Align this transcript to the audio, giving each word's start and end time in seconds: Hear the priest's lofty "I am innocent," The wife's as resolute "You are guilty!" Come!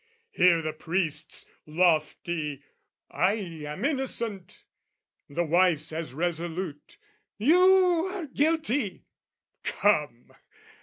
Hear 0.31 0.63
the 0.63 0.73
priest's 0.73 1.45
lofty 1.67 2.63
"I 3.11 3.33
am 3.33 3.85
innocent," 3.85 4.63
The 5.29 5.43
wife's 5.43 5.93
as 5.93 6.15
resolute 6.15 6.97
"You 7.37 8.07
are 8.11 8.25
guilty!" 8.25 9.05
Come! 9.61 10.33